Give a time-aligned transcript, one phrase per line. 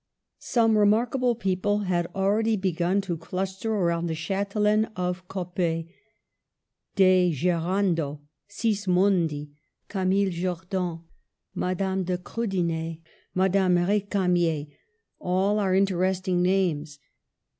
[0.39, 5.89] Some remarkable people had already begun to cluster round the Chatelaine of Coppet.
[6.95, 8.19] De Gerando,
[8.49, 9.51] Sismondi,
[9.89, 11.01] Camille Jordan,
[11.53, 12.97] Madame de' Krudener,
[13.35, 14.69] Madame Recamier—
[15.19, 16.97] all are interest ing names.